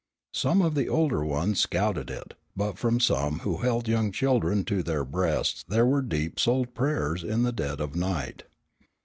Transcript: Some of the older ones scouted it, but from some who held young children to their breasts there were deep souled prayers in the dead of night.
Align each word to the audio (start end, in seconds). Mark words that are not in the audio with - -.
Some 0.33 0.63
of 0.63 0.73
the 0.73 0.89
older 0.89 1.23
ones 1.23 1.59
scouted 1.59 2.09
it, 2.09 2.33
but 2.57 2.79
from 2.79 2.99
some 2.99 3.41
who 3.41 3.57
held 3.57 3.87
young 3.87 4.11
children 4.11 4.65
to 4.65 4.81
their 4.81 5.05
breasts 5.05 5.63
there 5.67 5.85
were 5.85 6.01
deep 6.01 6.39
souled 6.39 6.73
prayers 6.73 7.23
in 7.23 7.43
the 7.43 7.51
dead 7.53 7.79
of 7.79 7.95
night. 7.95 8.41